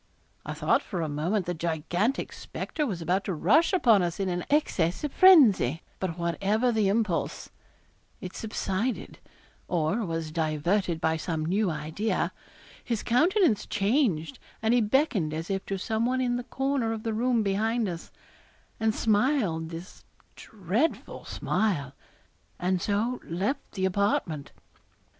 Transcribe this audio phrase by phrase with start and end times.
[0.47, 4.29] I thought for a moment the gigantic spectre was about to rush upon us in
[4.29, 7.49] an access of frenzy; but whatever the impulse,
[8.19, 9.19] it subsided
[9.67, 12.31] or was diverted by some new idea;
[12.83, 17.03] his countenance changed, and he beckoned as if to some one in the corner of
[17.03, 18.09] the room behind us,
[18.79, 20.03] and smiled his
[20.35, 21.93] dreadful smile,
[22.57, 24.51] and so left the apartment.